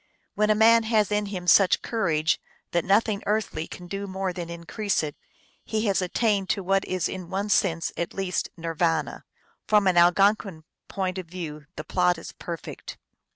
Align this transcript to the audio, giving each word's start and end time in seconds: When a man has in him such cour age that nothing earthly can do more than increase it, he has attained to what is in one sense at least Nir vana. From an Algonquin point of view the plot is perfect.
When 0.33 0.49
a 0.49 0.55
man 0.55 0.81
has 0.85 1.11
in 1.11 1.27
him 1.27 1.45
such 1.45 1.83
cour 1.83 2.09
age 2.09 2.41
that 2.71 2.83
nothing 2.83 3.21
earthly 3.27 3.67
can 3.67 3.85
do 3.85 4.07
more 4.07 4.33
than 4.33 4.49
increase 4.49 5.03
it, 5.03 5.15
he 5.63 5.85
has 5.85 6.01
attained 6.01 6.49
to 6.49 6.63
what 6.63 6.83
is 6.85 7.07
in 7.07 7.29
one 7.29 7.49
sense 7.49 7.91
at 7.95 8.15
least 8.15 8.49
Nir 8.57 8.73
vana. 8.73 9.25
From 9.67 9.85
an 9.85 9.97
Algonquin 9.97 10.63
point 10.87 11.19
of 11.19 11.27
view 11.27 11.67
the 11.75 11.83
plot 11.83 12.17
is 12.17 12.31
perfect. 12.31 12.97